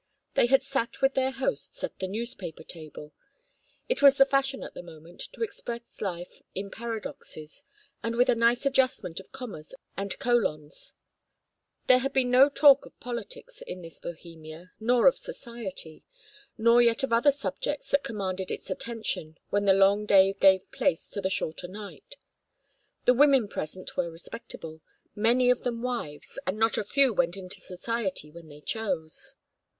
[0.33, 3.13] They had sat with their hosts at the "newspaper table."
[3.87, 7.63] It was the fashion at the moment to express life in paradoxes,
[8.01, 10.93] and with a nice adjustment of commas and colons.
[11.85, 16.03] There had been no talk of politics in this Bohemia, nor of society;
[16.57, 21.11] nor yet of other subjects that commanded its attention when the long day gave place
[21.11, 22.15] to the shorter night:
[23.05, 24.81] the women present were respectable,
[25.13, 29.35] many of them wives, and not a few went into society when they chose.